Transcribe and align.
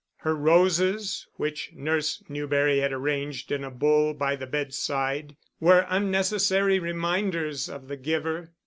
Her 0.21 0.35
roses, 0.35 1.27
which 1.35 1.73
Nurse 1.75 2.23
Newberry 2.27 2.79
had 2.79 2.91
arranged 2.91 3.51
in 3.51 3.63
a 3.63 3.69
bowl 3.69 4.15
by 4.15 4.35
the 4.35 4.47
bedside, 4.47 5.35
were 5.59 5.85
unnecessary 5.89 6.79
reminders 6.79 7.69
of 7.69 7.87
the 7.87 7.97
giver. 7.97 8.49